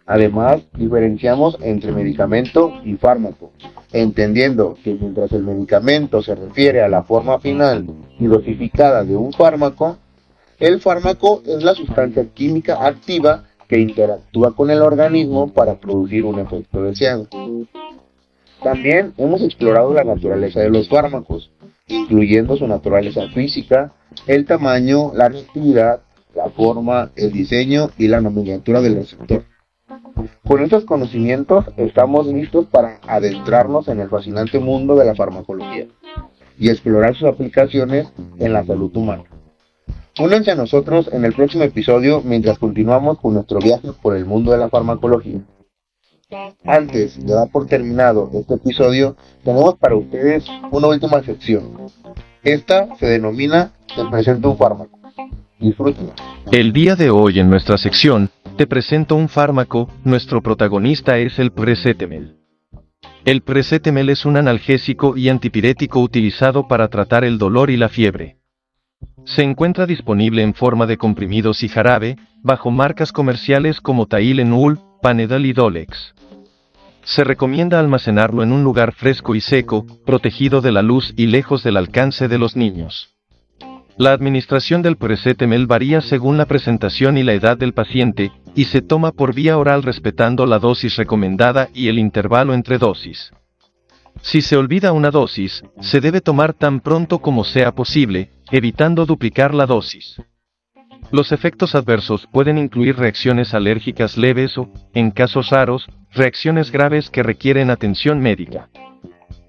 Además, 0.06 0.62
diferenciamos 0.76 1.56
entre 1.62 1.92
medicamento 1.92 2.74
y 2.84 2.94
fármaco, 2.94 3.52
entendiendo 3.92 4.76
que 4.84 4.94
mientras 4.94 5.32
el 5.32 5.44
medicamento 5.44 6.22
se 6.22 6.34
refiere 6.34 6.82
a 6.82 6.88
la 6.88 7.04
forma 7.04 7.38
final 7.38 7.86
y 8.18 8.26
dosificada 8.26 9.02
de 9.02 9.16
un 9.16 9.32
fármaco, 9.32 9.96
el 10.60 10.80
fármaco 10.80 11.42
es 11.46 11.64
la 11.64 11.74
sustancia 11.74 12.26
química 12.34 12.86
activa 12.86 13.44
que 13.66 13.80
interactúa 13.80 14.54
con 14.54 14.70
el 14.70 14.82
organismo 14.82 15.52
para 15.52 15.76
producir 15.76 16.24
un 16.26 16.38
efecto 16.38 16.82
deseado. 16.82 17.26
También 18.62 19.14
hemos 19.16 19.42
explorado 19.42 19.94
la 19.94 20.04
naturaleza 20.04 20.60
de 20.60 20.70
los 20.70 20.88
fármacos, 20.88 21.50
incluyendo 21.88 22.56
su 22.56 22.66
naturaleza 22.66 23.28
física, 23.28 23.92
el 24.26 24.44
tamaño, 24.44 25.12
la 25.14 25.30
reactividad, 25.30 26.00
la 26.34 26.50
forma, 26.50 27.10
el 27.16 27.32
diseño 27.32 27.90
y 27.96 28.08
la 28.08 28.20
nomenclatura 28.20 28.82
del 28.82 28.96
receptor. 28.96 29.44
Con 30.46 30.62
estos 30.62 30.84
conocimientos 30.84 31.64
estamos 31.76 32.26
listos 32.26 32.66
para 32.66 33.00
adentrarnos 33.06 33.88
en 33.88 34.00
el 34.00 34.08
fascinante 34.08 34.58
mundo 34.58 34.94
de 34.96 35.04
la 35.06 35.14
farmacología 35.14 35.86
y 36.58 36.68
explorar 36.68 37.14
sus 37.14 37.28
aplicaciones 37.28 38.12
en 38.38 38.52
la 38.52 38.64
salud 38.64 38.94
humana. 38.96 39.24
Únanse 40.20 40.52
a 40.52 40.54
nosotros 40.54 41.10
en 41.12 41.24
el 41.24 41.32
próximo 41.32 41.64
episodio 41.64 42.22
mientras 42.24 42.58
continuamos 42.58 43.18
con 43.18 43.34
nuestro 43.34 43.58
viaje 43.58 43.90
por 44.00 44.16
el 44.16 44.24
mundo 44.24 44.52
de 44.52 44.58
la 44.58 44.68
farmacología. 44.68 45.40
Antes 46.64 47.24
de 47.24 47.32
dar 47.32 47.48
por 47.50 47.66
terminado 47.66 48.30
este 48.32 48.54
episodio, 48.54 49.16
tenemos 49.44 49.76
para 49.76 49.96
ustedes 49.96 50.44
una 50.70 50.88
última 50.88 51.22
sección. 51.22 51.64
Esta 52.42 52.94
se 52.96 53.06
denomina 53.06 53.72
Te 53.94 54.04
presento 54.10 54.50
un 54.50 54.58
fármaco. 54.58 54.98
Disfrútenla. 55.58 56.14
El 56.50 56.72
día 56.72 56.96
de 56.96 57.10
hoy 57.10 57.38
en 57.38 57.48
nuestra 57.48 57.78
sección, 57.78 58.30
te 58.56 58.66
presento 58.68 59.16
un 59.16 59.28
fármaco, 59.28 59.90
nuestro 60.04 60.40
protagonista 60.40 61.18
es 61.18 61.38
el 61.38 61.50
presetemel. 61.50 62.36
El 63.24 63.40
presetemel 63.40 64.10
es 64.10 64.24
un 64.24 64.36
analgésico 64.36 65.16
y 65.16 65.28
antipirético 65.28 66.00
utilizado 66.00 66.68
para 66.68 66.88
tratar 66.88 67.24
el 67.24 67.38
dolor 67.38 67.70
y 67.70 67.76
la 67.76 67.88
fiebre. 67.88 68.36
Se 69.24 69.42
encuentra 69.42 69.86
disponible 69.86 70.42
en 70.42 70.54
forma 70.54 70.86
de 70.86 70.98
comprimidos 70.98 71.62
y 71.62 71.68
jarabe, 71.68 72.16
bajo 72.42 72.70
marcas 72.70 73.12
comerciales 73.12 73.80
como 73.80 74.06
Tylenol, 74.06 74.78
Panadol 75.02 75.46
y 75.46 75.52
Dolex. 75.52 76.14
Se 77.02 77.24
recomienda 77.24 77.80
almacenarlo 77.80 78.42
en 78.42 78.52
un 78.52 78.62
lugar 78.62 78.92
fresco 78.92 79.34
y 79.34 79.40
seco, 79.40 79.84
protegido 80.06 80.60
de 80.60 80.72
la 80.72 80.82
luz 80.82 81.12
y 81.16 81.26
lejos 81.26 81.62
del 81.64 81.76
alcance 81.76 82.28
de 82.28 82.38
los 82.38 82.56
niños. 82.56 83.13
La 83.96 84.12
administración 84.12 84.82
del 84.82 84.96
presetemel 84.96 85.66
varía 85.66 86.00
según 86.00 86.36
la 86.36 86.46
presentación 86.46 87.16
y 87.16 87.22
la 87.22 87.32
edad 87.32 87.56
del 87.56 87.74
paciente, 87.74 88.32
y 88.56 88.64
se 88.64 88.82
toma 88.82 89.12
por 89.12 89.34
vía 89.34 89.56
oral 89.56 89.84
respetando 89.84 90.46
la 90.46 90.58
dosis 90.58 90.96
recomendada 90.96 91.68
y 91.72 91.88
el 91.88 92.00
intervalo 92.00 92.54
entre 92.54 92.78
dosis. 92.78 93.32
Si 94.22 94.42
se 94.42 94.56
olvida 94.56 94.92
una 94.92 95.10
dosis, 95.10 95.62
se 95.80 96.00
debe 96.00 96.20
tomar 96.20 96.54
tan 96.54 96.80
pronto 96.80 97.20
como 97.20 97.44
sea 97.44 97.72
posible, 97.72 98.30
evitando 98.50 99.06
duplicar 99.06 99.54
la 99.54 99.66
dosis. 99.66 100.20
Los 101.12 101.30
efectos 101.30 101.76
adversos 101.76 102.26
pueden 102.32 102.58
incluir 102.58 102.96
reacciones 102.96 103.54
alérgicas 103.54 104.16
leves 104.16 104.58
o, 104.58 104.72
en 104.94 105.12
casos 105.12 105.50
raros, 105.50 105.86
reacciones 106.12 106.72
graves 106.72 107.10
que 107.10 107.22
requieren 107.22 107.70
atención 107.70 108.18
médica. 108.20 108.68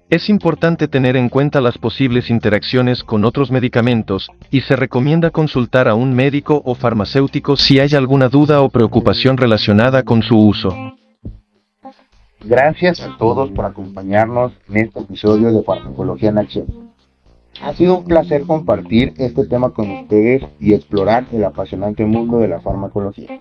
Es 0.08 0.30
importante 0.30 0.86
tener 0.86 1.16
en 1.16 1.28
cuenta 1.28 1.60
las 1.60 1.78
posibles 1.78 2.30
interacciones 2.30 3.02
con 3.02 3.24
otros 3.24 3.50
medicamentos, 3.50 4.30
y 4.52 4.60
se 4.60 4.76
recomienda 4.76 5.30
consultar 5.30 5.88
a 5.88 5.96
un 5.96 6.14
médico 6.14 6.62
o 6.64 6.76
farmacéutico 6.76 7.56
si 7.56 7.80
hay 7.80 7.92
alguna 7.96 8.28
duda 8.28 8.62
o 8.62 8.68
preocupación 8.68 9.36
relacionada 9.36 10.04
con 10.04 10.22
su 10.22 10.38
uso. 10.38 10.94
Gracias 12.44 13.00
a 13.00 13.16
todos 13.18 13.50
por 13.50 13.64
acompañarnos 13.64 14.52
en 14.68 14.76
este 14.76 15.00
episodio 15.00 15.52
de 15.52 15.64
Farmacología 15.64 16.28
en 16.28 16.38
Acción. 16.38 16.66
Ha 17.60 17.74
sido 17.74 17.98
un 17.98 18.04
placer 18.04 18.42
compartir 18.42 19.12
este 19.16 19.44
tema 19.46 19.70
con 19.70 19.90
ustedes 19.90 20.44
y 20.60 20.74
explorar 20.74 21.26
el 21.32 21.42
apasionante 21.42 22.04
mundo 22.04 22.38
de 22.38 22.46
la 22.46 22.60
farmacología. 22.60 23.40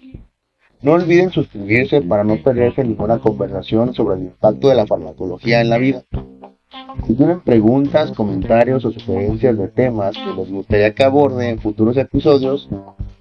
No 0.81 0.93
olviden 0.93 1.29
suscribirse 1.29 2.01
para 2.01 2.23
no 2.23 2.37
perderse 2.37 2.83
ninguna 2.83 3.19
conversación 3.19 3.93
sobre 3.93 4.15
el 4.15 4.21
impacto 4.23 4.69
de 4.69 4.75
la 4.75 4.87
farmacología 4.87 5.61
en 5.61 5.69
la 5.69 5.77
vida. 5.77 6.03
Si 7.07 7.13
tienen 7.13 7.41
preguntas, 7.41 8.11
comentarios 8.11 8.83
o 8.85 8.91
sugerencias 8.91 9.57
de 9.57 9.67
temas 9.67 10.15
que 10.15 10.33
les 10.33 10.51
gustaría 10.51 10.93
que 10.93 11.03
aborde 11.03 11.49
en 11.49 11.59
futuros 11.59 11.95
episodios, 11.97 12.69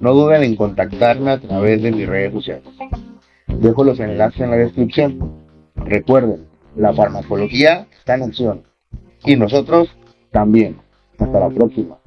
no 0.00 0.14
duden 0.14 0.42
en 0.42 0.56
contactarme 0.56 1.30
a 1.30 1.40
través 1.40 1.82
de 1.82 1.92
mis 1.92 2.08
redes 2.08 2.32
sociales. 2.32 2.64
Dejo 3.46 3.84
los 3.84 4.00
enlaces 4.00 4.40
en 4.40 4.50
la 4.50 4.56
descripción. 4.56 5.34
Recuerden, 5.76 6.46
la 6.76 6.92
farmacología 6.92 7.86
está 7.96 8.14
en 8.14 8.22
acción. 8.22 8.62
Y 9.24 9.36
nosotros 9.36 9.88
también. 10.30 10.78
Hasta 11.18 11.40
la 11.40 11.48
próxima. 11.48 11.98